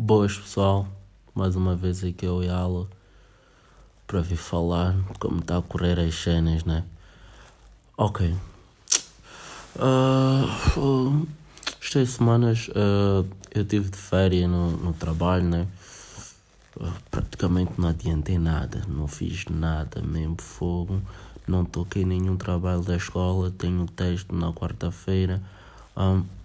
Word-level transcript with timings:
Boas 0.00 0.38
pessoal, 0.38 0.86
mais 1.34 1.56
uma 1.56 1.74
vez 1.74 2.04
aqui 2.04 2.24
eu 2.24 2.40
e 2.40 2.48
Ala 2.48 2.86
para 4.06 4.20
vir 4.20 4.36
falar 4.36 4.94
como 5.18 5.40
está 5.40 5.58
a 5.58 5.62
correr 5.62 5.98
as 5.98 6.14
cenas, 6.14 6.62
né? 6.62 6.84
Ok. 7.96 8.32
Uh, 9.74 11.26
estas 11.82 12.10
semanas 12.10 12.68
uh, 12.68 13.28
eu 13.52 13.64
tive 13.64 13.90
de 13.90 13.98
férias 13.98 14.48
no, 14.48 14.70
no 14.70 14.92
trabalho, 14.92 15.48
né? 15.48 15.66
Uh, 16.80 16.92
praticamente 17.10 17.72
não 17.76 17.88
adiantei 17.88 18.38
nada, 18.38 18.84
não 18.86 19.08
fiz 19.08 19.46
nada 19.50 20.00
mesmo 20.00 20.40
fogo, 20.40 21.02
não 21.44 21.64
toquei 21.64 22.04
nenhum 22.04 22.36
trabalho 22.36 22.82
da 22.82 22.94
escola, 22.94 23.50
tenho 23.50 23.84
teste 23.86 24.32
na 24.32 24.52
quarta-feira. 24.52 25.42
Um, 25.96 26.37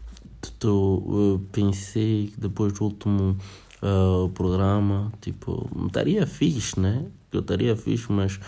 tô, 0.52 1.39
pensei 1.52 2.32
que 2.34 2.39
depois 2.39 2.73
do 2.73 2.86
último 2.86 3.38
uh, 3.82 4.29
programa, 4.29 5.11
tipo, 5.21 5.69
estaria 5.86 6.25
fixe, 6.25 6.79
né? 6.79 7.06
Eu 7.32 7.42
estaria 7.42 7.75
fixe, 7.75 8.11
mas 8.11 8.39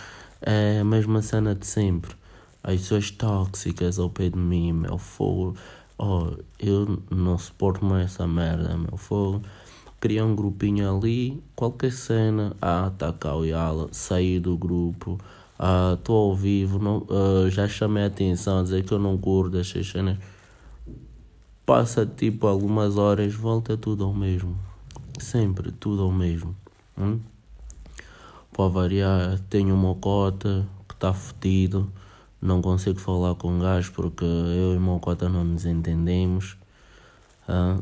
é 0.42 0.80
a 0.80 0.86
mesma 0.86 1.22
cena 1.22 1.54
de 1.56 1.66
sempre. 1.66 2.16
As 2.64 2.82
pessoas 2.82 3.12
tóxicas 3.12 4.00
ao 4.00 4.10
pé 4.10 4.30
de 4.30 4.38
mim, 4.38 4.74
meu 4.74 4.98
fogo. 4.98 5.56
Oh, 5.98 6.32
eu 6.60 7.02
não 7.10 7.38
suporto 7.38 7.86
mais 7.86 8.06
essa 8.06 8.28
merda, 8.28 8.76
meu 8.76 8.98
fogo. 8.98 9.42
Criar 10.00 10.26
um 10.26 10.36
grupinho 10.36 10.98
ali, 10.98 11.42
qualquer 11.56 11.92
cena, 11.92 12.56
ah, 12.62 12.92
tá 12.98 13.14
cá 13.14 13.36
o 13.36 13.46
Yala, 13.46 13.88
sair 13.92 14.40
do 14.40 14.58
grupo, 14.58 15.18
ah, 15.58 15.96
estou 15.98 16.32
ao 16.32 16.36
vivo, 16.36 16.80
não, 16.80 16.98
uh, 17.10 17.50
já 17.50 17.68
chamei 17.68 18.04
a 18.04 18.08
atenção, 18.08 18.62
dizer 18.62 18.84
que 18.84 18.92
eu 18.92 19.00
não 19.00 19.18
curto 19.18 19.58
essas 19.58 19.88
cenas 19.88 20.18
passa 21.66 22.06
tipo 22.06 22.48
algumas 22.48 22.98
horas, 22.98 23.34
volta 23.34 23.76
tudo 23.76 24.06
ao 24.06 24.14
mesmo. 24.14 24.56
Sempre 25.20 25.72
tudo 25.72 26.04
ao 26.04 26.12
mesmo. 26.12 26.56
Hum? 26.98 27.20
Para 28.54 28.70
variar, 28.70 29.40
tenho 29.50 29.74
uma 29.74 29.96
cota 29.96 30.66
que 30.88 30.94
está 30.94 31.14
fedido. 31.14 31.92
Não 32.42 32.62
consigo 32.62 33.00
falar 33.00 33.36
com 33.36 33.58
o 33.58 33.62
gajo 33.62 33.92
porque 33.94 34.24
eu 34.24 34.74
e 34.74 34.78
o 34.78 34.82
Mocota 34.82 35.28
não 35.28 35.44
nos 35.44 35.66
entendemos. 35.66 36.56
Hum? 37.50 37.80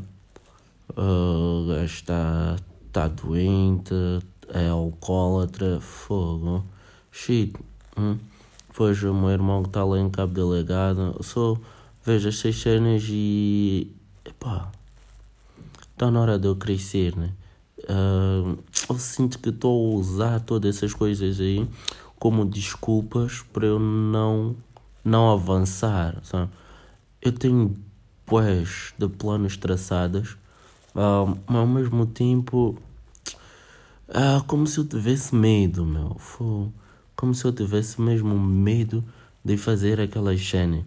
O 0.96 1.66
gajo 1.68 1.84
está 1.84 2.56
tá 2.92 3.08
doente, 3.08 3.94
é 4.48 4.68
alcoólatra, 4.68 5.80
fogo, 5.80 6.64
shit. 7.12 7.54
Hum? 7.96 8.18
Depois 8.68 9.02
o 9.02 9.14
meu 9.14 9.30
irmão 9.30 9.62
que 9.62 9.68
está 9.68 9.84
lá 9.84 9.98
em 9.98 10.10
Cabo 10.10 10.32
Delegado, 10.32 11.16
sou 11.22 11.60
vejo 12.04 12.28
estas 12.28 12.56
cenas 12.56 13.04
e. 13.08 13.90
Epá, 14.24 14.70
está 15.92 16.10
na 16.10 16.20
hora 16.20 16.38
de 16.38 16.46
eu 16.46 16.56
crescer, 16.56 17.16
né? 17.16 17.32
Uh, 17.78 18.58
eu 18.88 18.98
sinto 18.98 19.38
que 19.38 19.50
estou 19.50 19.94
a 19.94 19.98
usar 19.98 20.40
todas 20.40 20.76
essas 20.76 20.94
coisas 20.94 21.38
aí 21.38 21.68
como 22.18 22.46
desculpas 22.46 23.42
para 23.52 23.66
eu 23.66 23.78
não, 23.78 24.56
não 25.04 25.30
avançar, 25.30 26.18
sabe? 26.22 26.50
Eu 27.20 27.32
tenho 27.32 27.76
pois 28.24 28.94
de 28.98 29.08
planos 29.08 29.56
traçados, 29.56 30.32
uh, 30.94 31.38
mas 31.46 31.56
ao 31.56 31.66
mesmo 31.66 32.06
tempo 32.06 32.78
uh, 34.08 34.42
como 34.46 34.66
se 34.66 34.78
eu 34.78 34.86
tivesse 34.86 35.34
medo, 35.34 35.84
meu. 35.84 36.16
Como 37.14 37.34
se 37.34 37.44
eu 37.44 37.52
tivesse 37.52 38.00
mesmo 38.00 38.38
medo 38.38 39.04
de 39.44 39.56
fazer 39.56 40.00
aquelas 40.00 40.40
cenas. 40.40 40.84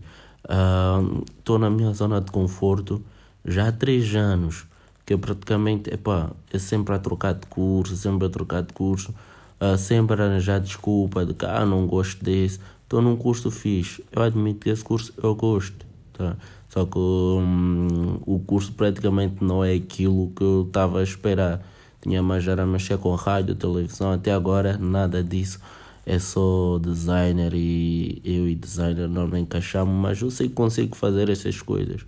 Estou 0.48 1.58
uh, 1.58 1.59
na 1.59 1.70
minha 1.70 1.92
zona 1.94 2.22
de 2.22 2.31
conforto 2.31 3.03
já 3.44 3.67
há 3.67 3.72
três 3.72 4.16
anos, 4.16 4.66
que 5.06 5.14
eu 5.14 5.20
praticamente, 5.20 5.94
epá, 5.94 6.31
é 6.52 6.58
sempre 6.58 6.95
a 6.95 7.00
trocar 7.00 7.34
de 7.34 7.45
curso, 7.48 7.95
sempre 7.95 8.28
a 8.28 8.30
trocar 8.30 8.64
de 8.64 8.73
curso, 8.73 9.14
uh, 9.59 9.78
sempre 9.78 10.22
a 10.22 10.26
arranjar 10.26 10.59
desculpa 10.59 11.26
de 11.26 11.34
que 11.34 11.45
ah, 11.45 11.66
não 11.66 11.86
gosto 11.86 12.23
desse, 12.23 12.59
estou 12.83 13.02
num 13.02 13.17
curso 13.17 13.52
fixe. 13.52 14.04
Eu 14.11 14.21
admito 14.21 14.61
que 14.61 14.70
esse 14.70 14.83
curso 14.83 15.14
eu 15.21 15.36
gosto, 15.36 15.86
tá? 16.14 16.36
Só 16.70 16.86
que 16.86 16.98
um, 16.98 18.20
o 18.26 18.39
curso 18.39 18.71
praticamente 18.73 19.44
não 19.44 19.64
é 19.64 19.73
aquilo 19.73 20.32
que 20.36 20.44
eu 20.44 20.66
estava 20.67 21.00
a 21.00 21.04
esperar. 21.04 21.61
Tinha 22.02 22.21
mais 22.21 22.48
era 22.48 22.66
mexer 22.66 22.98
com 22.98 23.16
rádio, 23.16 23.55
televisão, 23.55 24.11
até 24.11 24.32
agora 24.32 24.77
nada 24.77 25.23
disso 25.23 25.60
é 26.08 26.20
só 26.20 26.80
designer 26.80 27.54
e 27.54 28.22
eu 28.23 28.48
e 28.48 28.56
designer 28.56 29.10
não 29.10 29.28
encaixamos, 29.38 29.94
mas 29.94 30.22
eu 30.22 30.32
sei 30.32 30.48
que 30.48 30.54
consigo 30.54 30.95
fazer 30.95 31.30
essas 31.30 31.62
coisas. 31.62 32.06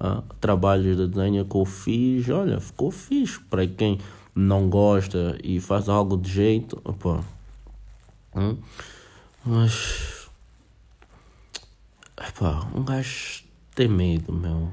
Ah, 0.00 0.24
trabalhos 0.40 0.96
de 0.96 1.06
design 1.06 1.44
que 1.44 1.56
eu 1.56 1.64
fiz, 1.64 2.28
olha, 2.30 2.58
ficou 2.58 2.90
fixe. 2.90 3.38
Para 3.48 3.64
quem 3.64 4.00
não 4.34 4.68
gosta 4.68 5.38
e 5.42 5.60
faz 5.60 5.88
algo 5.88 6.16
de 6.16 6.28
jeito, 6.28 6.80
opa. 6.84 7.24
Hum? 8.34 8.56
Mas. 9.46 10.28
Epá, 12.20 12.68
um 12.74 12.84
gajo 12.84 13.44
tem 13.72 13.86
medo, 13.86 14.32
meu. 14.32 14.68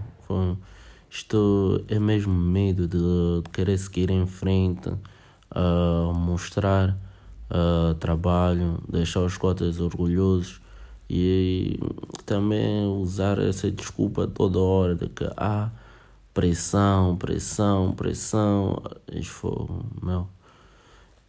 Isto 1.08 1.86
é 1.88 2.00
mesmo 2.00 2.34
medo 2.34 2.88
de, 2.88 3.48
querer 3.52 3.78
seguir 3.78 4.10
em 4.10 4.26
frente, 4.26 4.90
uh, 4.90 6.12
mostrar 6.16 6.98
uh, 7.50 7.94
trabalho, 7.96 8.80
deixar 8.88 9.22
os 9.22 9.38
cotas 9.38 9.80
orgulhosos 9.80 10.62
e 11.10 11.80
também 12.26 12.86
usar 12.88 13.40
essa 13.40 13.70
desculpa 13.70 14.28
toda 14.28 14.60
hora 14.60 14.96
de 14.96 15.08
que 15.08 15.30
ah, 15.38 15.70
pressão, 16.34 17.16
pressão, 17.16 17.94
pressão. 17.94 18.82
Isso, 19.12 19.70
meu, 20.02 20.28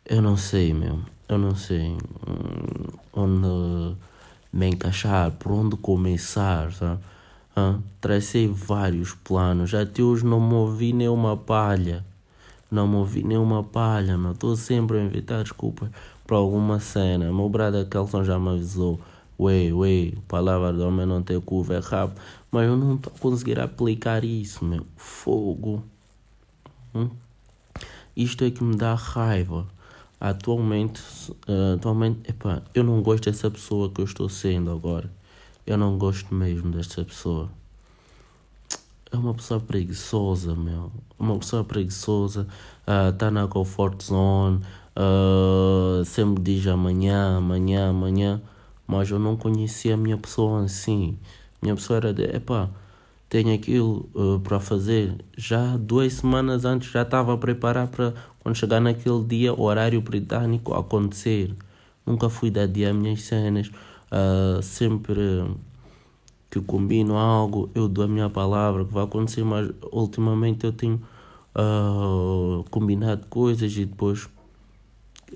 eu 0.05 0.23
não 0.23 0.37
sei, 0.37 0.73
meu, 0.73 1.01
eu 1.29 1.39
não 1.39 1.55
sei 1.55 1.97
hum, 2.27 2.99
onde 3.13 3.97
me 4.53 4.69
encaixar, 4.69 5.33
por 5.33 5.53
onde 5.53 5.77
começar, 5.77 6.73
sabe? 6.73 7.01
Ah, 7.55 7.79
tracei 8.01 8.49
vários 8.49 9.13
planos, 9.15 9.75
até 9.75 10.03
hoje 10.03 10.25
não 10.25 10.41
movi 10.41 10.93
nenhuma 10.93 11.37
palha. 11.37 12.05
Não 12.71 12.89
me 12.89 12.97
ouvi 12.97 13.23
nenhuma 13.23 13.63
palha, 13.63 14.19
meu. 14.19 14.33
Estou 14.33 14.57
sempre 14.57 14.99
a 14.99 15.05
inventar 15.05 15.43
desculpas 15.43 15.91
para 16.27 16.37
alguma 16.37 16.81
cena. 16.81 17.33
Meu 17.33 17.49
brother 17.49 17.89
Kelson 17.89 18.25
já 18.25 18.39
me 18.39 18.51
avisou. 18.51 19.01
Ué, 19.39 19.73
ué, 19.73 20.13
palavra 20.27 20.73
do 20.73 20.87
homem 20.87 21.07
não 21.07 21.23
tem 21.23 21.41
curva, 21.41 21.75
é 21.75 21.79
rápido. 21.79 22.21
Mas 22.51 22.67
eu 22.67 22.77
não 22.77 22.97
estou 22.97 23.13
a 23.15 23.19
conseguir 23.19 23.61
aplicar 23.61 24.25
isso, 24.25 24.65
meu. 24.65 24.85
Fogo. 24.97 25.85
Hum? 26.95 27.11
Isto 28.17 28.45
é 28.45 28.51
que 28.51 28.65
me 28.65 28.77
dá 28.77 28.95
raiva. 28.95 29.67
Atualmente, 30.19 31.03
uh, 31.49 31.75
atualmente, 31.77 32.31
epá, 32.31 32.63
eu 32.75 32.83
não 32.83 33.03
gosto 33.03 33.31
dessa 33.31 33.51
pessoa 33.51 33.91
que 33.91 34.01
eu 34.01 34.07
estou 34.07 34.29
sendo 34.29 34.71
agora. 34.73 35.11
Eu 35.67 35.77
não 35.77 35.99
gosto 35.99 36.35
mesmo 36.35 36.71
dessa 36.71 37.05
pessoa 37.05 37.51
é 39.13 39.17
uma 39.17 39.35
pessoa 39.35 39.61
preguiçosa, 39.61 40.55
meu. 40.55 40.91
Uma 41.19 41.39
pessoa 41.39 41.65
preguiçosa, 41.65 42.47
está 43.11 43.29
ah, 43.29 43.31
na 43.31 43.47
comfort 43.47 44.03
zone, 44.03 44.61
uh, 44.97 46.05
sempre 46.05 46.43
diz 46.43 46.67
amanhã, 46.67 47.39
amanhã, 47.39 47.91
amanhã. 47.91 48.43
Mas 48.87 49.11
eu 49.11 49.19
não 49.19 49.37
conhecia 49.37 49.95
a 49.95 49.97
minha 49.97 50.17
pessoa 50.17 50.65
assim. 50.65 51.19
Minha 51.63 51.75
pessoa 51.75 51.97
era 51.99 52.15
de, 52.15 52.25
epá, 52.25 52.69
tenho 53.29 53.55
aquilo 53.55 54.09
uh, 54.15 54.41
para 54.41 54.61
fazer. 54.61 55.15
Já 55.37 55.77
duas 55.77 56.15
semanas 56.15 56.65
antes 56.65 56.91
já 56.91 57.03
estava 57.03 57.35
a 57.35 57.39
preparar 57.39 57.89
para 57.89 58.15
quando 58.41 58.57
chegar 58.57 58.81
naquele 58.81 59.25
dia, 59.25 59.53
o 59.53 59.63
horário 59.63 60.01
britânico 60.01 60.75
acontecer. 60.75 61.55
Nunca 62.05 62.29
fui 62.29 62.51
dar 62.51 62.69
dia 62.69 62.93
minhas 62.95 63.23
cenas. 63.23 63.71
Sempre 64.63 65.45
que 66.57 66.59
eu 66.59 66.63
combino 66.63 67.17
algo, 67.17 67.71
eu 67.75 67.87
dou 67.87 68.05
a 68.05 68.09
minha 68.09 68.31
palavra 68.31 68.85
que 68.85 68.93
vai 68.93 69.05
acontecer, 69.05 69.45
mas 69.45 69.71
ultimamente 69.93 70.65
eu 70.65 70.73
tenho 70.73 71.01
uh, 71.55 72.65
combinado 72.71 73.27
coisas 73.27 73.77
e 73.77 73.85
depois 73.85 74.29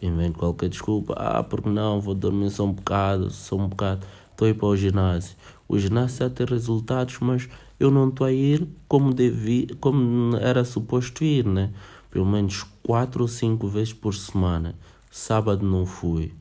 invento 0.00 0.38
qualquer 0.38 0.70
desculpa. 0.70 1.14
Ah, 1.16 1.42
porque 1.42 1.68
não, 1.68 2.00
vou 2.00 2.14
dormir 2.14 2.50
só 2.50 2.64
um 2.64 2.72
bocado, 2.72 3.30
só 3.30 3.56
um 3.56 3.68
bocado. 3.68 4.06
Estou 4.30 4.46
a 4.46 4.50
ir 4.50 4.54
para 4.54 4.68
o 4.68 4.76
ginásio. 4.76 5.36
O 5.68 5.78
ginásio 5.78 6.14
está 6.14 6.26
a 6.26 6.30
ter 6.30 6.48
resultados, 6.48 7.18
mas 7.20 7.48
eu 7.78 7.90
não 7.90 8.08
estou 8.08 8.26
a 8.26 8.32
ir 8.32 8.66
como 8.88 9.12
devia, 9.12 9.66
como 9.78 10.36
era 10.36 10.64
suposto 10.64 11.22
ir, 11.22 11.44
né? 11.44 11.70
Pelo 12.10 12.26
menos 12.26 12.64
quatro 12.82 13.22
ou 13.22 13.28
cinco 13.28 13.68
vezes 13.68 13.92
por 13.92 14.14
semana. 14.14 14.74
Sábado 15.10 15.66
não 15.66 15.84
fui. 15.84 16.32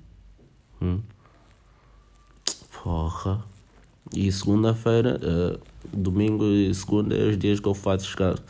Hum? 0.82 1.00
Porra. 2.82 3.49
E 4.14 4.32
segunda-feira, 4.32 5.20
uh, 5.24 5.60
domingo 5.94 6.44
e 6.46 6.74
segunda 6.74 7.16
é 7.16 7.30
os 7.30 7.38
dias 7.38 7.60
que 7.60 7.68
eu 7.68 7.74
faço 7.74 8.06
descanso. 8.06 8.44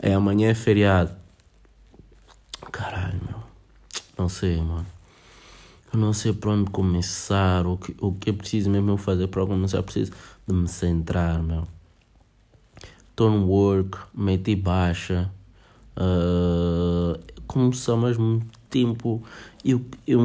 É 0.00 0.14
amanhã 0.14 0.50
é 0.50 0.54
feriado. 0.54 1.12
Caralho, 2.70 3.20
meu. 3.26 3.42
Não 4.16 4.28
sei, 4.28 4.56
mano. 4.58 4.86
Eu 5.92 5.98
não 5.98 6.12
sei 6.12 6.32
por 6.32 6.50
onde 6.50 6.70
começar. 6.70 7.66
O 7.66 7.76
que, 7.76 7.94
o 8.00 8.12
que 8.12 8.30
é 8.30 8.32
preciso 8.32 8.70
mesmo 8.70 8.96
fazer 8.96 9.28
para 9.28 9.46
começar? 9.46 9.78
Eu 9.78 9.82
preciso 9.82 10.12
de 10.46 10.54
me 10.54 10.68
centrar, 10.68 11.42
meu. 11.42 11.66
Estou 13.10 13.30
no 13.30 13.46
work, 13.46 13.98
meti 14.12 14.56
baixa. 14.56 15.30
Uh, 15.96 17.16
começou 17.46 17.94
ao 17.94 18.00
mesmo 18.00 18.42
tempo 18.74 19.22
eu, 19.64 19.80
eu, 20.04 20.20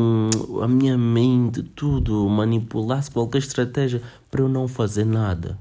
a 0.64 0.68
minha 0.68 0.98
mente, 0.98 1.62
tudo, 1.62 2.28
manipulasse 2.28 3.12
qualquer 3.12 3.38
estratégia 3.38 4.02
para 4.32 4.42
eu 4.42 4.50
não 4.50 4.68
fazer 4.68 5.06
nada. 5.06 5.60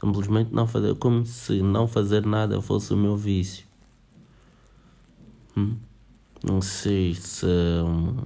Simplesmente 0.00 0.54
não 0.54 0.68
fazer, 0.68 0.94
como 0.94 1.26
se 1.26 1.60
não 1.62 1.88
fazer 1.88 2.24
nada 2.24 2.62
fosse 2.62 2.94
o 2.94 2.96
meu 2.96 3.16
vício. 3.16 3.66
Hum? 5.56 5.74
Não 6.44 6.62
sei 6.62 7.14
se 7.14 7.46
um, 7.46 8.18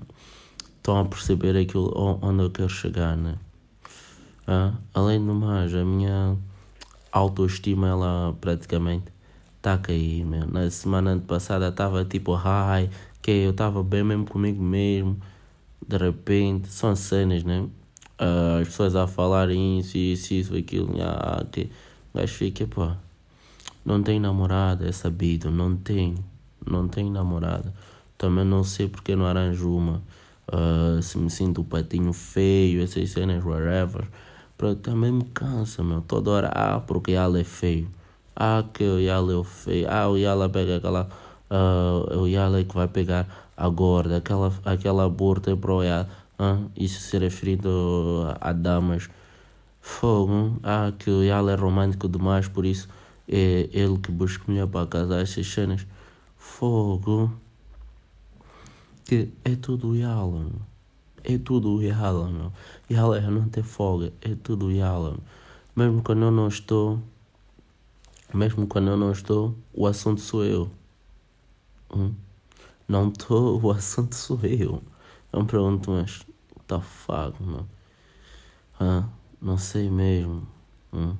estão 0.77 0.99
a 0.99 1.05
perceber 1.07 1.57
aquilo 1.57 1.91
onde 2.21 2.43
eu 2.43 2.51
quero 2.51 2.69
chegar, 2.69 3.17
né? 3.17 3.37
Ah, 4.47 4.75
além 4.93 5.25
do 5.25 5.33
mais, 5.33 5.75
a 5.75 5.85
minha 5.85 6.37
autoestima, 7.11 7.89
ela 7.89 8.37
praticamente 8.41 9.05
está 9.57 9.75
a 9.75 9.79
cair, 9.79 10.25
meu. 10.25 10.47
Na 10.47 10.69
semana 10.71 11.23
passada 11.27 11.69
estava 11.69 12.05
tipo 12.05 12.35
high, 12.35 12.91
que 13.23 13.31
eu 13.31 13.51
estava 13.51 13.83
bem 13.83 14.05
mesmo 14.05 14.27
comigo 14.27 14.63
mesmo. 14.63 15.21
De 15.87 15.97
repente, 15.97 16.69
são 16.69 16.95
cenas, 16.95 17.45
né? 17.45 17.69
Uh, 18.21 18.61
as 18.61 18.69
pessoas 18.69 18.95
a 18.97 19.07
falarem 19.07 19.79
isso, 19.79 19.97
isso, 19.97 20.35
isso, 20.35 20.57
aquilo. 20.57 20.95
Ah, 21.03 21.45
que 21.51 21.71
gajo 22.15 22.35
fica, 22.35 22.67
pô, 22.67 22.91
não 23.85 24.03
tem 24.03 24.21
namorada, 24.21 24.87
é 24.87 24.93
sabido, 24.93 25.51
não 25.51 25.75
tem, 25.77 26.15
não 26.67 26.87
tem 26.87 27.11
namorada. 27.11 27.73
Também 28.19 28.45
não 28.45 28.63
sei 28.63 28.89
porque 28.89 29.17
não 29.17 29.27
arranjo 29.27 29.75
uma. 29.75 30.03
Uh, 30.53 31.01
se 31.03 31.17
me 31.17 31.31
sinto 31.31 31.63
um 31.63 31.65
patinho 31.65 32.13
feio, 32.13 32.83
essas 32.83 33.11
cenas, 33.11 33.43
whatever. 33.45 34.07
Porque 34.59 34.83
também 34.83 35.11
me 35.13 35.25
cansa, 35.25 35.83
meu. 35.83 36.03
Toda 36.03 36.31
hora, 36.31 36.49
ah, 36.55 36.81
porque 36.81 37.13
ela 37.13 37.41
é 37.41 37.45
feio. 37.45 37.89
Ah, 38.37 38.63
que 38.75 38.85
o 38.85 38.99
Yala 38.99 39.41
é 39.41 39.45
feio. 39.45 39.87
Ah, 39.89 40.09
o 40.09 40.19
Yala 40.19 40.49
pega 40.49 40.77
aquela. 40.77 41.09
Uh, 41.51 42.21
o 42.21 42.29
Yala 42.29 42.63
que 42.63 42.75
vai 42.75 42.87
pegar 42.87 43.51
a 43.57 43.69
gorda. 43.69 44.19
Aquela, 44.19 44.53
aquela 44.65 45.05
aborto 45.05 45.51
é 45.51 45.57
para 45.57 45.73
o 45.73 45.83
Yala. 45.83 46.09
Ah, 46.39 46.59
isso 46.77 47.01
se 47.01 47.19
referindo 47.19 48.27
a 48.41 48.53
damas. 48.53 49.11
Fogo. 49.81 50.59
Ah, 50.63 50.93
que 50.99 51.11
o 51.11 51.23
Yala 51.23 51.53
é 51.53 51.55
romântico 51.57 52.09
demais, 52.09 52.49
por 52.49 52.65
isso 52.65 52.89
é 53.29 53.69
ele 53.73 53.99
que 53.99 54.11
busca 54.11 54.45
mulher 54.49 54.67
para 54.67 54.87
casar 54.87 55.21
essas 55.21 55.47
cenas. 55.47 55.87
Fogo. 56.37 57.33
Que 59.05 59.29
é 59.45 59.57
tudo 59.57 59.97
Yala, 59.97 60.47
É 61.25 61.37
tudo 61.37 61.83
Yala, 61.83 62.29
meu. 62.29 62.53
Yala 62.91 63.21
não 63.23 63.49
ter 63.49 63.63
folga. 63.63 64.13
É 64.23 64.35
tudo 64.35 64.71
Yala. 64.71 65.17
Mesmo 65.75 66.03
quando 66.03 66.23
eu 66.23 66.31
não 66.31 66.49
estou, 66.49 67.01
mesmo 68.33 68.67
quando 68.67 68.89
eu 68.89 68.97
não 68.97 69.13
estou, 69.13 69.55
o 69.73 69.87
assunto 69.87 70.21
sou 70.21 70.45
eu. 70.45 70.71
Hum? 71.95 72.15
Não 72.89 73.09
estou, 73.09 73.61
o 73.63 73.71
assunto 73.71 74.15
sou 74.15 74.39
eu. 74.43 74.83
Eu 75.33 75.41
me 75.41 75.47
pergunto, 75.47 75.91
mas, 75.91 76.27
the 76.67 76.81
fuck, 76.81 77.41
mano? 77.43 77.69
Ah, 78.79 79.05
não 79.41 79.59
sei 79.59 79.91
mesmo. 79.91 80.47
Hum? 80.93 81.17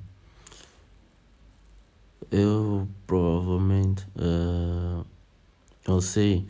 Eu 2.31 2.87
provavelmente. 3.07 4.07
Uh, 4.15 5.05
eu 5.87 6.01
sei 6.01 6.47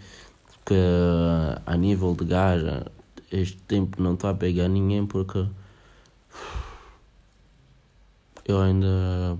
que 0.65 0.73
uh, 0.73 1.61
a 1.65 1.75
nível 1.77 2.15
de 2.15 2.25
gaja, 2.25 2.91
este 3.31 3.57
tempo 3.63 4.01
não 4.01 4.13
está 4.13 4.29
a 4.31 4.33
pegar 4.33 4.67
ninguém 4.67 5.05
porque. 5.05 5.47
Eu 8.45 8.59
ainda 8.59 9.37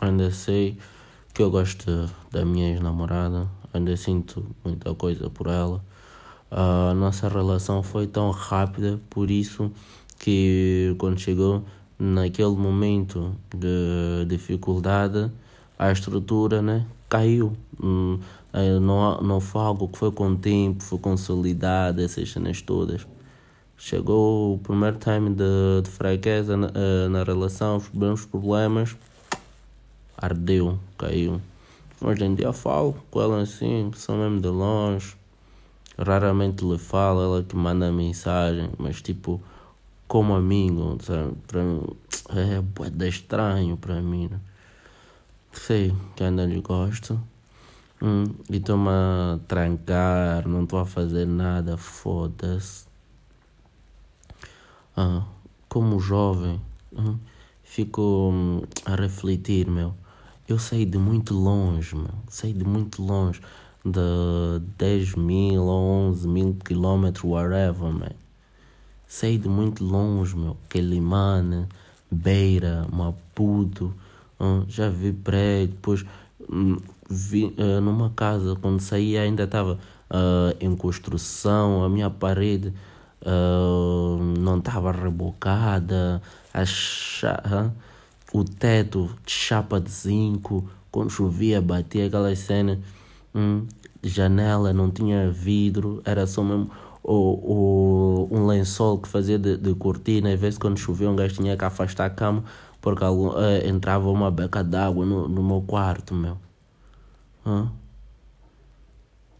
Ainda 0.00 0.30
sei 0.30 0.78
que 1.38 1.42
eu 1.44 1.52
gosto 1.52 2.10
da 2.32 2.44
minha 2.44 2.68
ex-namorada, 2.72 3.48
ainda 3.72 3.96
sinto 3.96 4.44
muita 4.64 4.92
coisa 4.92 5.30
por 5.30 5.46
ela. 5.46 5.80
A 6.50 6.92
nossa 6.94 7.28
relação 7.28 7.80
foi 7.80 8.08
tão 8.08 8.32
rápida, 8.32 8.98
por 9.08 9.30
isso 9.30 9.70
que 10.18 10.96
quando 10.98 11.20
chegou 11.20 11.62
naquele 11.96 12.56
momento 12.56 13.36
de 13.56 14.24
dificuldade, 14.26 15.30
a 15.78 15.92
estrutura 15.92 16.60
né, 16.60 16.84
caiu. 17.08 17.56
Hum, 17.80 18.18
eh, 18.52 18.80
não, 18.80 19.20
não 19.20 19.40
foi 19.40 19.62
algo 19.62 19.86
que 19.86 19.96
foi 19.96 20.10
com 20.10 20.30
o 20.30 20.36
tempo, 20.36 20.82
foi 20.82 20.98
consolidado, 20.98 22.02
essas 22.02 22.32
cenas 22.32 22.60
todas. 22.62 23.06
Chegou 23.76 24.56
o 24.56 24.58
primeiro 24.58 24.98
time 24.98 25.30
de, 25.30 25.82
de 25.84 25.88
fraqueza 25.88 26.56
na, 26.56 26.72
eh, 26.74 27.08
na 27.08 27.22
relação, 27.22 27.76
os 27.76 27.88
primeiros 27.88 28.24
problemas 28.26 28.96
ardeu, 30.20 30.78
caiu. 30.98 31.40
Hoje 32.00 32.24
em 32.24 32.34
dia 32.34 32.52
falo 32.52 32.96
com 33.10 33.22
ela 33.22 33.42
assim, 33.42 33.90
só 33.94 34.14
mesmo 34.16 34.40
de 34.40 34.48
longe. 34.48 35.16
Raramente 35.96 36.64
lhe 36.64 36.78
falo, 36.78 37.22
ela 37.22 37.42
que 37.42 37.56
manda 37.56 37.90
mensagem, 37.90 38.70
mas 38.78 39.00
tipo, 39.00 39.40
como 40.06 40.34
amigo, 40.34 40.98
sabe? 41.02 41.34
Pra 41.46 41.62
mim, 41.62 41.82
é 42.30 42.60
bué 42.60 43.08
estranho 43.08 43.76
para 43.76 44.00
mim. 44.00 44.28
Né? 44.28 44.38
Sei 45.52 45.94
que 46.14 46.22
ainda 46.22 46.44
lhe 46.46 46.60
gosto. 46.60 47.20
Hum, 48.00 48.26
e 48.48 48.58
estou-me 48.58 48.88
a 48.90 49.40
trancar, 49.48 50.46
não 50.46 50.62
estou 50.62 50.78
a 50.78 50.86
fazer 50.86 51.26
nada, 51.26 51.76
foda-se. 51.76 52.86
Ah, 54.96 55.24
como 55.68 55.98
jovem, 55.98 56.60
hum, 56.92 57.18
fico 57.64 58.30
hum, 58.32 58.62
a 58.84 58.94
refletir, 58.94 59.68
meu 59.68 59.94
eu 60.48 60.58
saí 60.58 60.86
de 60.86 60.96
muito 60.96 61.34
longe, 61.34 61.94
meu. 61.94 62.08
Saí 62.28 62.54
de 62.54 62.64
muito 62.64 63.02
longe. 63.02 63.40
De 63.84 64.60
10 64.78 65.14
mil 65.14 65.62
ou 65.62 66.08
11 66.08 66.26
mil 66.26 66.56
quilômetros, 66.64 67.24
whatever, 67.24 67.92
man. 67.92 68.12
Saí 69.06 69.36
de 69.36 69.48
muito 69.48 69.84
longe, 69.84 70.34
meu. 70.34 70.56
Quelimane, 70.70 71.66
Beira, 72.10 72.86
Maputo. 72.90 73.94
Uh, 74.40 74.64
já 74.68 74.88
vi 74.88 75.12
prédio. 75.12 75.74
Depois 75.74 76.04
um, 76.50 76.78
vi 77.10 77.44
uh, 77.44 77.80
numa 77.82 78.10
casa, 78.10 78.56
quando 78.56 78.80
saí 78.80 79.18
ainda 79.18 79.44
estava 79.44 79.74
uh, 80.10 80.56
em 80.58 80.74
construção. 80.74 81.84
A 81.84 81.90
minha 81.90 82.08
parede 82.08 82.72
não 84.38 84.58
estava 84.58 84.92
rebocada. 84.92 86.22
A 86.54 86.64
chá, 86.64 87.70
o 88.32 88.44
teto 88.44 89.10
de 89.24 89.32
chapa 89.32 89.80
de 89.80 89.90
zinco, 89.90 90.68
quando 90.90 91.10
chovia 91.10 91.60
batia 91.60 92.06
aquela 92.06 92.34
cena, 92.34 92.78
hum, 93.34 93.66
janela 94.02 94.72
não 94.72 94.90
tinha 94.90 95.30
vidro, 95.30 96.02
era 96.04 96.26
só 96.26 96.42
mesmo 96.42 96.70
o, 97.02 97.14
o, 97.14 98.28
um 98.30 98.46
lençol 98.46 98.98
que 98.98 99.08
fazia 99.08 99.38
de, 99.38 99.56
de 99.56 99.74
cortina, 99.74 100.32
às 100.32 100.40
vezes 100.40 100.58
quando 100.58 100.78
chovia 100.78 101.08
um 101.08 101.16
gajo 101.16 101.36
tinha 101.36 101.56
que 101.56 101.64
afastar 101.64 102.06
a 102.06 102.10
cama 102.10 102.44
porque 102.80 103.04
algum, 103.04 103.28
uh, 103.28 103.66
entrava 103.66 104.08
uma 104.10 104.30
beca 104.30 104.62
d'água 104.62 105.04
no, 105.04 105.28
no 105.28 105.42
meu 105.42 105.62
quarto, 105.66 106.14
meu. 106.14 106.38
Hum? 107.44 107.68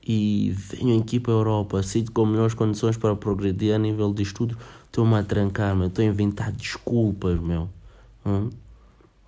E 0.06 0.50
venho 0.56 1.00
aqui 1.00 1.20
para 1.20 1.32
a 1.32 1.36
Europa, 1.36 1.82
sinto 1.82 2.10
com 2.12 2.24
melhores 2.24 2.54
condições 2.54 2.96
para 2.96 3.14
progredir 3.14 3.74
a 3.74 3.78
nível 3.78 4.12
de 4.12 4.22
estudo, 4.22 4.56
estou-me 4.86 5.14
a 5.14 5.22
trancar. 5.22 5.78
Estou 5.82 6.02
a 6.02 6.08
inventar 6.08 6.50
desculpas, 6.50 7.38
meu. 7.38 7.68
Hum? 8.24 8.50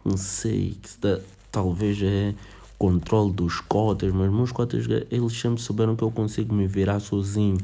Não 0.05 0.17
sei, 0.17 0.77
que 0.83 1.23
talvez 1.51 2.01
é 2.03 2.35
controle 2.79 3.33
dos 3.33 3.61
cotas, 3.61 4.11
mas 4.13 4.33
meus 4.33 4.53
cotas, 4.53 4.87
eles 5.11 5.39
sempre 5.39 5.61
souberam 5.61 5.95
que 5.95 6.03
eu 6.03 6.11
consigo 6.11 6.55
me 6.55 6.67
virar 6.67 6.99
sozinho. 7.01 7.59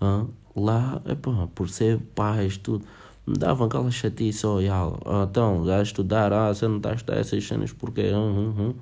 Ah, 0.00 0.24
lá, 0.54 1.00
epá, 1.06 1.48
por 1.54 1.68
ser 1.70 1.98
pais, 2.14 2.58
tudo, 2.58 2.84
me 3.26 3.36
davam 3.36 3.66
aquela 3.66 3.90
chatice, 3.90 4.46
olha, 4.46 4.74
ah, 4.74 5.26
então, 5.28 5.64
já 5.64 5.82
estudar, 5.82 6.32
ah, 6.32 6.52
você 6.52 6.68
não 6.68 6.76
está 6.76 6.90
a 6.90 6.94
estudar 6.94 7.18
essas 7.18 7.44
cenas 7.46 7.72
porque... 7.72 8.02
Hum, 8.12 8.54
hum, 8.54 8.54
hum. 8.58 8.74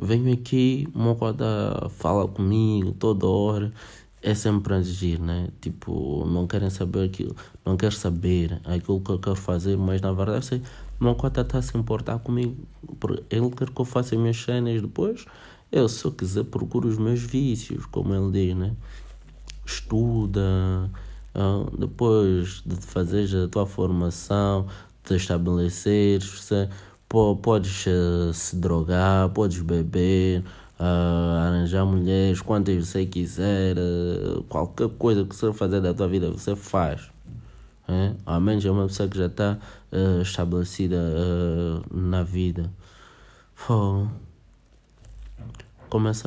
Venho 0.00 0.32
aqui, 0.32 0.88
uma 0.94 1.16
cota 1.16 1.88
fala 1.90 2.28
comigo 2.28 2.92
toda 2.92 3.26
hora, 3.26 3.72
é 4.22 4.34
sempre 4.34 4.74
a 4.74 4.78
exigir, 4.78 5.20
né? 5.20 5.48
Tipo, 5.60 6.24
não 6.26 6.46
querem 6.46 6.70
saber 6.70 7.04
aquilo, 7.04 7.36
não 7.64 7.76
quer 7.76 7.92
saber 7.92 8.60
aquilo 8.64 9.00
que 9.00 9.10
eu 9.10 9.18
quero 9.18 9.36
fazer, 9.36 9.76
mas 9.76 10.00
na 10.00 10.12
verdade 10.12 10.44
sei, 10.44 10.62
meu 11.00 11.14
cota 11.14 11.42
está 11.42 11.58
a 11.58 11.62
se 11.62 11.76
importar 11.76 12.18
comigo. 12.18 12.56
Ele 13.30 13.50
quer 13.50 13.70
que 13.70 13.80
eu 13.80 13.84
faça 13.84 14.14
as 14.14 14.20
minhas 14.20 14.36
cenas 14.36 14.82
depois. 14.82 15.24
Eu, 15.70 15.88
se 15.88 16.04
eu 16.04 16.12
quiser, 16.12 16.44
procuro 16.44 16.88
os 16.88 16.98
meus 16.98 17.20
vícios, 17.20 17.86
como 17.86 18.14
ele 18.14 18.32
diz, 18.32 18.56
né? 18.56 18.74
Estuda, 19.64 20.90
uh, 21.34 21.76
depois 21.78 22.62
de 22.64 22.74
fazer 22.76 23.44
a 23.44 23.48
tua 23.48 23.66
formação, 23.66 24.66
te 25.04 25.14
estabeleceres, 25.14 26.50
podes 27.08 27.86
uh, 27.86 28.32
se 28.32 28.56
drogar, 28.56 29.28
podes 29.28 29.60
beber, 29.60 30.42
uh, 30.78 31.46
arranjar 31.46 31.84
mulheres, 31.84 32.40
quantas 32.40 32.88
você 32.88 33.04
quiser, 33.06 33.76
qualquer 34.48 34.88
coisa 34.90 35.24
que 35.24 35.34
você 35.34 35.52
fazer 35.52 35.80
da 35.80 35.92
tua 35.92 36.08
vida, 36.08 36.30
você 36.30 36.54
faz. 36.54 37.10
É? 37.86 38.12
Ao 38.26 38.40
menos 38.40 38.64
é 38.64 38.70
uma 38.70 38.86
pessoa 38.86 39.08
que 39.08 39.16
já 39.16 39.26
está 39.26 39.58
uh, 39.92 40.20
estabelecida 40.20 40.96
uh, 40.96 41.96
na 41.96 42.22
vida. 42.22 42.70
Pô. 43.66 44.06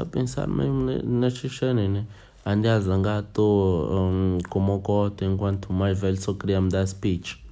a 0.01 0.05
pensar 0.05 0.47
mesmo 0.47 0.85
nestas 1.03 1.55
cenas, 1.55 1.87
né? 1.87 2.05
Andei 2.43 2.71
a 2.71 2.79
zangar 2.79 3.19
à 3.19 3.21
toa 3.21 4.01
um, 4.01 4.39
como 4.49 4.73
o 4.73 5.23
enquanto 5.23 5.71
mais 5.71 5.99
velho 5.99 6.19
só 6.19 6.33
queria 6.33 6.59
me 6.59 6.69
dar 6.69 6.87
speech. 6.87 7.45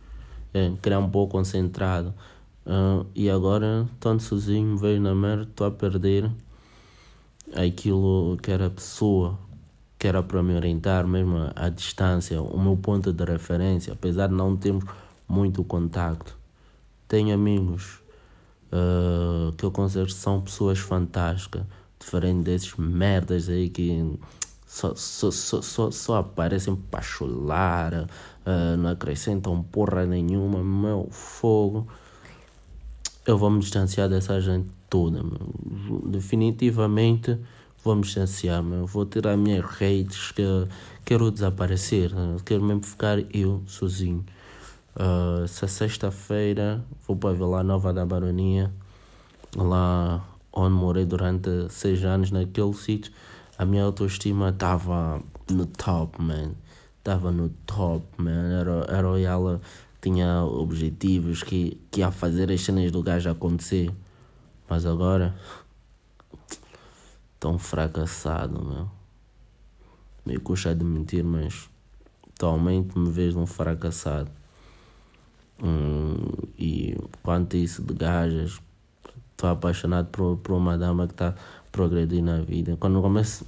É, 0.51 0.71
queria 0.81 0.97
um 0.97 1.09
pouco 1.09 1.33
concentrado. 1.33 2.11
Uh, 2.65 3.05
e 3.13 3.29
agora, 3.29 3.87
tanto 3.99 4.23
sozinho, 4.23 4.75
vejo 4.75 4.99
na 4.99 5.13
merda, 5.13 5.43
estou 5.43 5.67
a 5.67 5.71
perder 5.71 6.31
aquilo 7.55 8.37
que 8.41 8.51
era 8.51 8.69
pessoa, 8.69 9.37
que 9.97 10.07
era 10.07 10.23
para 10.23 10.41
me 10.41 10.55
orientar 10.55 11.05
mesmo 11.07 11.51
à 11.55 11.69
distância, 11.69 12.41
o 12.41 12.59
meu 12.59 12.77
ponto 12.77 13.11
de 13.11 13.23
referência, 13.25 13.93
apesar 13.93 14.27
de 14.27 14.33
não 14.33 14.55
termos 14.55 14.85
muito 15.27 15.63
contato. 15.63 16.37
Tenho 17.07 17.33
amigos 17.33 17.99
uh, 18.71 19.51
que 19.53 19.65
eu 19.65 19.71
considero 19.71 20.09
são 20.09 20.41
pessoas 20.41 20.79
fantásticas, 20.79 21.63
diferente 21.99 22.43
desses 22.43 22.75
merdas 22.77 23.49
aí 23.49 23.69
que 23.69 24.17
só, 24.65 24.93
só, 24.95 25.31
só, 25.31 25.61
só, 25.61 25.91
só 25.91 26.17
aparecem 26.17 26.75
para 26.75 27.01
chular, 27.01 28.07
uh, 28.45 28.77
não 28.77 28.91
acrescentam 28.91 29.61
porra 29.63 30.05
nenhuma, 30.05 30.63
meu 30.63 31.07
fogo. 31.11 31.87
Eu 33.25 33.37
vou 33.37 33.49
me 33.49 33.59
distanciar 33.59 34.07
dessa 34.07 34.39
gente 34.39 34.78
toda, 34.89 35.23
meu. 35.23 35.53
definitivamente 36.05 37.37
vou 37.83 37.95
me 37.95 38.01
distanciar, 38.01 38.61
meu. 38.63 38.85
vou 38.85 39.05
tirar 39.05 39.37
minhas 39.37 39.65
redes, 39.65 40.31
que 40.31 40.43
quero 41.05 41.31
desaparecer, 41.31 42.13
né? 42.13 42.37
quero 42.45 42.63
mesmo 42.63 42.83
ficar 42.83 43.19
eu 43.33 43.61
sozinho. 43.65 44.25
Uh, 44.95 45.43
essa 45.43 45.67
sexta-feira 45.67 46.83
vou 47.07 47.15
para 47.15 47.33
Vila 47.33 47.63
Nova 47.63 47.93
da 47.93 48.05
Baronia, 48.05 48.71
lá 49.55 50.25
onde 50.51 50.75
morei 50.75 51.05
durante 51.05 51.49
seis 51.69 52.03
anos 52.03 52.31
naquele 52.31 52.73
sítio 52.73 53.11
a 53.59 53.65
minha 53.65 53.83
autoestima 53.83 54.51
estava 54.51 55.21
no 55.51 55.65
top, 55.65 56.21
man. 56.21 56.53
Estava 56.97 57.29
no 57.29 57.49
top, 57.65 58.05
man. 58.17 58.53
Era, 58.53 58.85
era 58.87 59.19
ela 59.19 59.59
tinha 60.01 60.45
objetivos 60.45 61.43
que, 61.43 61.77
que 61.91 61.99
ia 61.99 62.09
fazer 62.09 62.49
as 62.49 62.61
cenas 62.61 62.89
do 62.89 63.03
gajo 63.03 63.29
acontecer. 63.29 63.91
Mas 64.69 64.85
agora. 64.85 65.35
Tão 67.39 67.57
fracassado, 67.57 68.63
meu. 68.63 68.89
Meio 70.25 70.41
custa 70.41 70.75
de 70.75 70.83
mentir, 70.83 71.23
mas. 71.23 71.69
Atualmente 72.35 72.97
me 72.97 73.09
vejo 73.09 73.39
um 73.39 73.45
fracassado. 73.45 74.31
Hum, 75.61 76.15
e 76.57 76.97
quanto 77.21 77.57
a 77.57 77.59
isso 77.59 77.83
de 77.83 77.93
gajas, 77.93 78.61
estou 79.31 79.49
apaixonado 79.49 80.07
por, 80.07 80.37
por 80.37 80.53
uma 80.53 80.77
dama 80.77 81.05
que 81.05 81.13
está 81.13 81.35
progredir 81.71 82.23
na 82.23 82.39
vida. 82.39 82.77
Quando 82.79 83.01
começo 83.01 83.45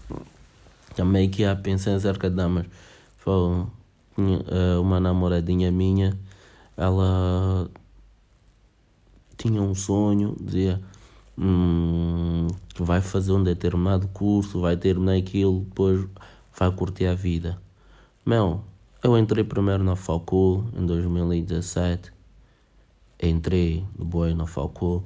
também 0.96 1.30
que 1.30 1.46
a 1.46 1.56
pensar 1.56 1.96
acerca 1.96 2.30
de 2.30 2.36
damas, 2.36 2.66
foi 3.18 3.66
eh, 4.18 4.78
uma 4.78 5.00
namoradinha 5.00 5.72
minha, 5.72 6.18
ela 6.76 7.70
tinha 9.38 9.62
um 9.62 9.74
sonho, 9.74 10.36
dizia 10.40 10.82
hum, 11.38 12.48
que 12.74 12.84
vai 12.84 13.02
fazer 13.02 13.32
um 13.32 13.44
determinado 13.44 14.08
curso, 14.10 14.60
vai 14.60 14.78
terminar 14.78 15.16
aquilo, 15.16 15.62
depois 15.62 16.08
vai 16.58 16.72
curtir 16.72 17.06
a 17.06 17.14
vida. 17.14 17.58
Meu, 18.26 18.62
eu 19.04 19.18
entrei 19.18 19.44
primeiro 19.44 19.84
na 19.84 19.96
Falcou 19.96 20.66
em 20.78 20.86
2017. 20.86 22.12
Entrei 23.22 23.86
no 23.98 24.06
boi 24.06 24.34
na 24.34 24.48
Falcou 24.48 25.04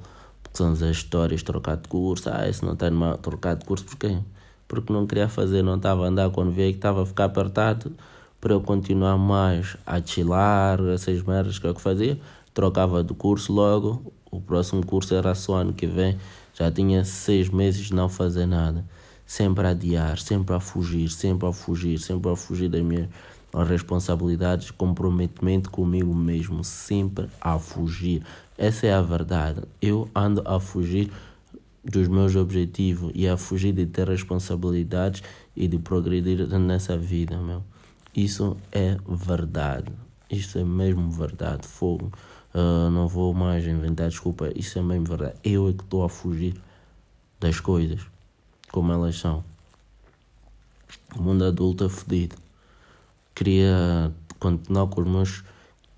são 0.56 0.72
as 0.72 0.80
histórias, 0.80 1.42
trocar 1.42 1.76
de 1.76 1.88
curso. 1.88 2.30
Ah, 2.30 2.48
esse 2.48 2.64
não 2.64 2.72
está 2.72 2.90
numa 2.90 3.16
trocar 3.18 3.54
de 3.56 3.64
curso, 3.64 3.84
porquê? 3.84 4.18
Porque 4.66 4.92
não 4.92 5.06
queria 5.06 5.28
fazer, 5.28 5.62
não 5.62 5.76
estava 5.76 6.04
a 6.04 6.08
andar 6.08 6.30
quando 6.30 6.50
veio 6.50 6.72
que 6.72 6.78
estava 6.78 7.02
a 7.02 7.06
ficar 7.06 7.26
apertado. 7.26 7.92
Para 8.40 8.54
eu 8.54 8.60
continuar 8.60 9.18
mais 9.18 9.76
a 9.86 10.00
chilar, 10.00 10.80
essas 10.88 11.22
merdas 11.22 11.58
que 11.58 11.66
eu 11.66 11.74
fazia, 11.78 12.18
trocava 12.54 13.04
de 13.04 13.14
curso 13.14 13.52
logo. 13.52 14.12
O 14.36 14.40
próximo 14.40 14.84
curso 14.84 15.14
era 15.14 15.34
só 15.34 15.56
ano 15.56 15.72
que 15.72 15.86
vem. 15.86 16.18
Já 16.54 16.70
tinha 16.70 17.04
seis 17.04 17.48
meses 17.48 17.86
de 17.86 17.94
não 17.94 18.08
fazer 18.08 18.46
nada. 18.46 18.84
Sempre 19.24 19.66
a 19.66 19.70
adiar, 19.70 20.18
sempre 20.18 20.54
a 20.54 20.60
fugir, 20.60 21.08
sempre 21.10 21.48
a 21.48 21.52
fugir, 21.52 21.98
sempre 21.98 22.30
a 22.30 22.36
fugir 22.36 22.68
das 22.68 22.82
minhas 22.82 23.08
responsabilidades, 23.66 24.70
comprometimento 24.70 25.70
comigo 25.70 26.14
mesmo, 26.14 26.62
sempre 26.62 27.28
a 27.40 27.58
fugir. 27.58 28.22
Essa 28.58 28.86
é 28.86 28.92
a 28.92 29.02
verdade. 29.02 29.62
Eu 29.80 30.08
ando 30.14 30.42
a 30.44 30.60
fugir 30.60 31.10
dos 31.82 32.08
meus 32.08 32.36
objetivos 32.36 33.12
e 33.14 33.26
a 33.28 33.36
fugir 33.36 33.72
de 33.72 33.86
ter 33.86 34.08
responsabilidades 34.08 35.22
e 35.54 35.66
de 35.68 35.78
progredir 35.78 36.46
nessa 36.58 36.96
vida, 36.96 37.36
meu. 37.38 37.62
Isso 38.14 38.56
é 38.72 38.96
verdade. 39.08 39.92
Isso 40.30 40.58
é 40.58 40.64
mesmo 40.64 41.10
verdade. 41.10 41.66
Fogo. 41.66 42.10
Uh, 42.56 42.90
não 42.90 43.06
vou 43.06 43.34
mais 43.34 43.66
inventar 43.66 44.08
desculpa. 44.08 44.50
Isso 44.56 44.78
é 44.78 44.82
mesmo 44.82 45.04
verdade. 45.04 45.36
Eu 45.44 45.68
é 45.68 45.72
que 45.74 45.82
estou 45.82 46.04
a 46.04 46.08
fugir 46.08 46.54
das 47.38 47.60
coisas 47.60 48.00
como 48.72 48.92
elas 48.92 49.16
são. 49.16 49.44
O 51.14 51.22
mundo 51.22 51.44
adulto 51.44 51.84
é 51.84 51.88
fodido. 51.88 52.36
Queria 53.34 54.10
continuar 54.38 54.86
com 54.86 55.02
os 55.02 55.06
meus 55.06 55.44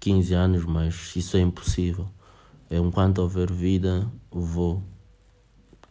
15 0.01 0.35
anos, 0.35 0.65
mas 0.65 1.15
isso 1.15 1.37
é 1.37 1.41
impossível 1.41 2.09
enquanto 2.71 3.19
houver 3.19 3.51
vida, 3.51 4.07
vou 4.31 4.83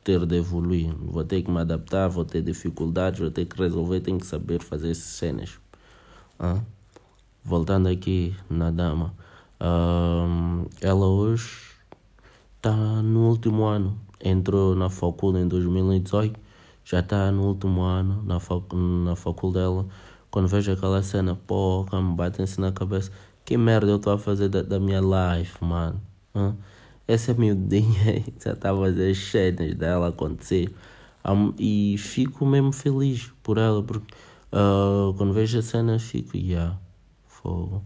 ter 0.04 0.26
de 0.26 0.38
evoluir. 0.38 0.94
Vou 0.96 1.24
ter 1.24 1.42
que 1.42 1.50
me 1.50 1.60
adaptar, 1.60 2.08
vou 2.08 2.24
ter 2.24 2.42
dificuldades, 2.42 3.20
vou 3.20 3.32
ter 3.32 3.46
que 3.46 3.58
resolver, 3.58 4.00
tenho 4.00 4.20
que 4.20 4.26
saber 4.26 4.62
fazer 4.62 4.92
essas 4.92 5.04
cenas. 5.04 5.60
Ah? 6.40 6.62
Voltando 7.44 7.88
aqui 7.88 8.36
na 8.50 8.70
dama, 8.70 9.14
ela 10.82 11.06
hoje 11.06 11.68
está 12.58 12.76
no 13.02 13.30
último 13.30 13.66
ano. 13.66 13.98
Entrou 14.24 14.76
na 14.76 14.90
faculdade 14.90 15.46
em 15.46 15.48
2018, 15.48 16.40
já 16.84 17.00
está 17.00 17.32
no 17.32 17.44
último 17.44 17.82
ano 17.82 18.24
na, 18.24 18.40
fac 18.40 18.64
na 18.74 19.16
faculdade 19.16 19.66
dela. 19.66 19.86
Quando 20.30 20.48
vejo 20.48 20.72
aquela 20.72 21.02
cena, 21.02 21.36
porra, 21.36 22.02
me 22.02 22.16
batem-se 22.16 22.60
na 22.60 22.72
cabeça. 22.72 23.12
Que 23.46 23.58
merda 23.58 23.92
eu 23.92 23.96
estou 23.96 24.14
a 24.14 24.18
fazer 24.18 24.50
da, 24.50 24.62
da 24.62 24.80
minha 24.80 25.00
life, 25.00 25.64
mano. 25.64 26.02
Huh? 26.36 26.54
Essa 27.08 27.34
miudinha 27.34 28.24
já 28.44 28.52
estava 28.52 28.88
a 28.88 28.90
as 28.90 29.18
cenas 29.18 29.74
dela 29.76 30.10
acontecer. 30.10 30.74
Um, 31.26 31.54
e 31.58 31.96
fico 31.98 32.46
mesmo 32.46 32.72
feliz 32.72 33.32
por 33.44 33.58
ela, 33.58 33.84
porque 33.84 34.14
uh, 34.52 35.14
quando 35.16 35.34
vejo 35.34 35.60
a 35.60 35.62
cena 35.62 36.00
fico, 36.00 36.38
yeah, 36.38 36.78
fogo. 37.26 37.84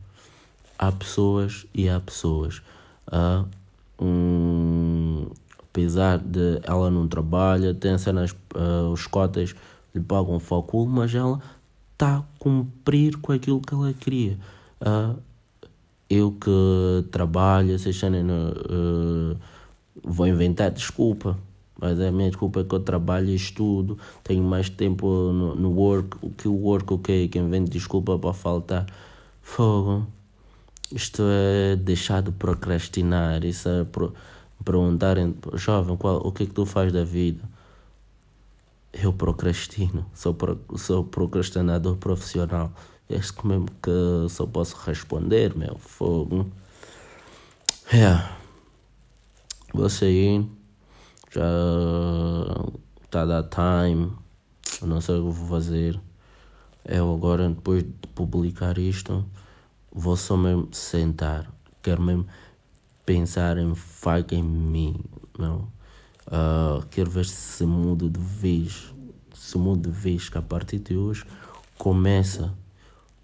Há 0.81 0.91
pessoas 0.91 1.67
e 1.75 1.87
há 1.87 1.99
pessoas. 1.99 2.63
Uh, 3.07 3.47
um, 4.03 5.27
apesar 5.59 6.17
de 6.17 6.59
ela 6.63 6.89
não 6.89 7.07
trabalha, 7.07 7.71
tem 7.71 7.95
cenas, 7.99 8.31
uh, 8.55 8.91
os 8.91 9.05
cotas 9.05 9.53
lhe 9.93 10.01
pagam 10.01 10.39
foco, 10.39 10.87
mas 10.87 11.13
ela 11.13 11.39
está 11.93 12.17
a 12.17 12.23
cumprir 12.39 13.15
com 13.17 13.31
aquilo 13.31 13.61
que 13.61 13.75
ela 13.75 13.93
queria. 13.93 14.39
Uh, 14.81 15.19
eu 16.09 16.31
que 16.31 17.05
trabalho, 17.11 17.77
vocês 17.77 18.01
uh, 18.01 19.37
vou 20.03 20.27
inventar 20.27 20.71
desculpa. 20.71 21.37
Mas 21.79 21.99
a 21.99 22.11
minha 22.11 22.29
desculpa 22.29 22.61
é 22.61 22.63
que 22.63 22.75
eu 22.75 22.79
trabalho 22.79 23.29
e 23.29 23.35
estudo, 23.35 23.97
tenho 24.23 24.43
mais 24.43 24.69
tempo 24.69 25.07
no, 25.07 25.55
no 25.55 25.71
work. 25.71 26.17
O 26.21 26.29
que 26.29 26.47
o 26.47 26.53
work, 26.53 26.91
o 26.91 26.95
okay, 26.95 27.27
que 27.27 27.39
invento 27.39 27.71
desculpa 27.71 28.19
para 28.19 28.33
faltar. 28.33 28.85
Fogo. 29.41 30.05
Isto 30.91 31.23
é 31.23 31.75
deixar 31.75 32.21
de 32.21 32.31
procrastinar. 32.31 33.43
Isso 33.45 33.69
é 33.69 33.83
pro, 33.83 34.13
perguntarem, 34.63 35.35
jovem, 35.53 35.95
qual, 35.97 36.17
o 36.17 36.31
que 36.31 36.43
é 36.43 36.45
que 36.45 36.53
tu 36.53 36.65
faz 36.65 36.91
da 36.91 37.03
vida? 37.03 37.41
Eu 38.93 39.13
procrastino, 39.13 40.05
sou, 40.13 40.33
pro, 40.33 40.59
sou 40.77 41.03
procrastinador 41.03 41.95
profissional. 41.97 42.71
Este 43.09 43.33
que 43.33 43.47
mesmo 43.47 43.67
que 43.81 44.29
só 44.29 44.45
posso 44.45 44.75
responder, 44.85 45.55
meu 45.55 45.77
fogo. 45.77 46.49
É. 47.91 48.41
Vou 49.73 49.89
sair. 49.89 50.45
Já 51.29 51.41
está 53.03 53.21
a 53.21 53.25
dar 53.25 53.43
time. 53.43 54.11
Eu 54.81 54.87
não 54.87 55.01
sei 55.01 55.15
o 55.15 55.27
que 55.27 55.39
vou 55.39 55.47
fazer. 55.47 55.99
Eu 56.85 57.13
agora, 57.13 57.47
depois 57.49 57.83
de 57.83 58.07
publicar 58.15 58.77
isto, 58.77 59.25
vou 59.91 60.15
só 60.15 60.37
mesmo 60.37 60.69
sentar. 60.71 61.51
Quero 61.81 62.01
mesmo 62.01 62.25
pensar 63.05 63.57
em 63.57 63.75
fuck 63.75 64.33
em 64.33 64.43
mim. 64.43 65.03
Não. 65.37 65.67
Uh, 66.27 66.85
quero 66.89 67.09
ver 67.09 67.25
se 67.25 67.65
mudo 67.65 68.09
de 68.09 68.19
vez. 68.19 68.93
Se 69.33 69.57
mudo 69.57 69.89
de 69.89 69.95
vez 69.95 70.29
que 70.29 70.37
a 70.37 70.41
partir 70.41 70.79
de 70.79 70.95
hoje 70.95 71.25
começa 71.77 72.53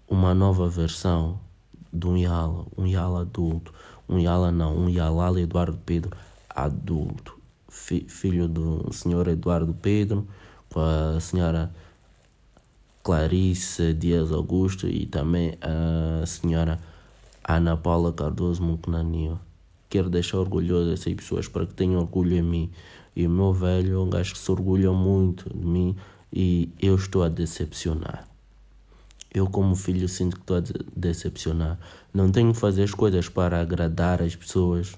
uma 0.08 0.34
nova 0.34 0.68
versão 0.68 1.38
de 1.92 2.06
um 2.06 2.16
Yala, 2.16 2.66
um 2.76 2.86
Yala 2.86 3.22
adulto, 3.22 3.72
um 4.08 4.18
Yala 4.18 4.50
não, 4.50 4.76
um 4.76 4.88
Yalala 4.88 5.40
Eduardo 5.40 5.78
Pedro 5.86 6.10
adulto, 6.48 7.38
fi, 7.68 8.04
filho 8.08 8.48
do 8.48 8.92
senhor 8.92 9.28
Eduardo 9.28 9.72
Pedro, 9.74 10.26
com 10.68 10.80
a 10.80 11.20
senhora 11.20 11.72
Clarice 13.02 13.94
Dias 13.94 14.32
Augusto 14.32 14.86
e 14.86 15.06
também 15.06 15.56
a 15.60 16.26
senhora 16.26 16.78
Ana 17.42 17.76
Paula 17.76 18.12
Cardoso 18.12 18.62
Mucnanio. 18.62 19.40
Quero 19.88 20.10
deixar 20.10 20.38
orgulhoso 20.38 20.92
essas 20.92 21.14
pessoas 21.14 21.48
para 21.48 21.66
que 21.66 21.72
tenham 21.72 22.00
orgulho 22.00 22.36
em 22.36 22.42
mim. 22.42 22.70
E 23.16 23.26
o 23.26 23.30
meu 23.30 23.52
velho 23.52 23.94
é 23.94 23.98
um 23.98 24.10
gajo 24.10 24.34
que 24.34 24.38
se 24.38 24.50
orgulha 24.50 24.92
muito 24.92 25.48
de 25.48 25.64
mim 25.64 25.96
e 26.32 26.68
eu 26.80 26.94
estou 26.94 27.22
a 27.22 27.28
decepcionar. 27.28 28.28
Eu, 29.32 29.46
como 29.46 29.74
filho, 29.74 30.08
sinto 30.08 30.36
que 30.36 30.42
estou 30.42 30.56
a 30.56 30.62
decepcionar. 30.94 31.78
Não 32.12 32.30
tenho 32.30 32.52
que 32.52 32.58
fazer 32.58 32.82
as 32.82 32.92
coisas 32.92 33.28
para 33.28 33.60
agradar 33.60 34.22
as 34.22 34.34
pessoas, 34.34 34.94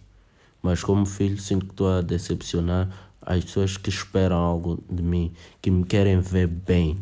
mas 0.62 0.82
como 0.82 1.06
filho, 1.06 1.38
sinto 1.38 1.66
que 1.66 1.72
estou 1.72 1.88
a 1.88 2.00
decepcionar 2.00 2.88
as 3.22 3.44
pessoas 3.44 3.76
que 3.76 3.88
esperam 3.88 4.36
algo 4.36 4.82
de 4.90 5.02
mim, 5.02 5.32
que 5.60 5.70
me 5.70 5.84
querem 5.84 6.20
ver 6.20 6.46
bem 6.46 6.98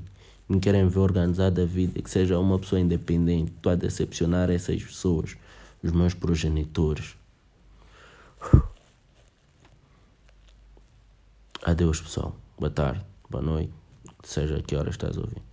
me 0.49 0.59
querem 0.61 0.88
ver 0.88 1.00
organizada 1.00 1.62
a 1.62 1.67
vida, 1.67 2.00
que 2.00 2.11
seja 2.11 2.38
uma 2.38 2.59
pessoa 2.59 2.81
independente. 2.81 3.52
Estou 3.52 3.71
a 3.73 3.75
decepcionar 3.75 4.50
essas 4.50 4.83
pessoas, 4.83 5.37
os 5.83 5.93
meus 5.93 6.14
progenitores. 6.14 7.17
Adeus, 11.62 12.00
pessoal. 12.00 12.35
Boa 12.59 12.71
tarde, 12.71 13.05
boa 13.28 13.43
noite, 13.43 13.73
seja 14.25 14.62
que 14.62 14.75
hora 14.75 14.90
estás 14.90 15.17
ouvir. 15.17 15.48